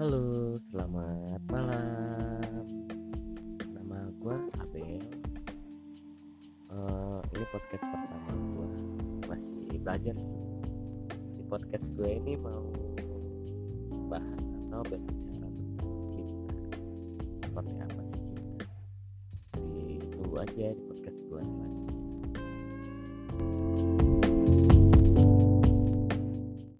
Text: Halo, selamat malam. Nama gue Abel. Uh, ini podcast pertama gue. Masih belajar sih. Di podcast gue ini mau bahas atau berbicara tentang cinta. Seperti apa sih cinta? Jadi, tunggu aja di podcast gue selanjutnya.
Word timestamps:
Halo, 0.00 0.56
selamat 0.72 1.44
malam. 1.52 2.64
Nama 3.68 4.08
gue 4.16 4.36
Abel. 4.56 5.04
Uh, 6.72 7.20
ini 7.36 7.44
podcast 7.52 7.84
pertama 7.84 8.32
gue. 8.32 8.72
Masih 9.28 9.76
belajar 9.84 10.16
sih. 10.16 10.40
Di 11.36 11.44
podcast 11.52 11.84
gue 12.00 12.16
ini 12.16 12.32
mau 12.40 12.64
bahas 14.08 14.40
atau 14.40 14.80
berbicara 14.88 15.48
tentang 15.52 15.92
cinta. 16.08 16.56
Seperti 17.44 17.74
apa 17.84 18.00
sih 18.00 18.20
cinta? 18.24 18.64
Jadi, 19.52 20.00
tunggu 20.16 20.36
aja 20.40 20.66
di 20.80 20.82
podcast 20.88 21.18
gue 21.28 21.42
selanjutnya. 21.44 21.79